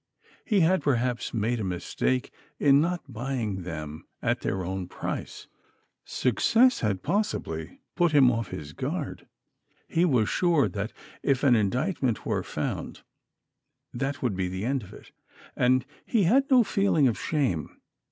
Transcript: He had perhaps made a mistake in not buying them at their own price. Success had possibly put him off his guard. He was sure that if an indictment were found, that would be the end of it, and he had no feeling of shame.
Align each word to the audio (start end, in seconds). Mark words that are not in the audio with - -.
He 0.45 0.61
had 0.61 0.81
perhaps 0.81 1.31
made 1.31 1.59
a 1.59 1.63
mistake 1.63 2.31
in 2.57 2.81
not 2.81 3.03
buying 3.07 3.61
them 3.61 4.07
at 4.19 4.41
their 4.41 4.65
own 4.65 4.87
price. 4.87 5.45
Success 6.05 6.79
had 6.79 7.03
possibly 7.03 7.81
put 7.95 8.11
him 8.11 8.31
off 8.31 8.47
his 8.47 8.73
guard. 8.73 9.27
He 9.87 10.03
was 10.03 10.27
sure 10.27 10.67
that 10.69 10.91
if 11.21 11.43
an 11.43 11.55
indictment 11.55 12.25
were 12.25 12.41
found, 12.41 13.03
that 13.93 14.23
would 14.23 14.35
be 14.35 14.47
the 14.47 14.65
end 14.65 14.81
of 14.81 14.91
it, 14.91 15.11
and 15.55 15.85
he 16.03 16.23
had 16.23 16.49
no 16.49 16.63
feeling 16.63 17.07
of 17.07 17.15
shame. 17.19 17.79